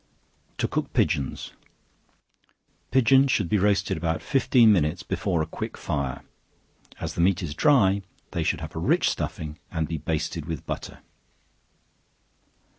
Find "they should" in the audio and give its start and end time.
8.31-8.61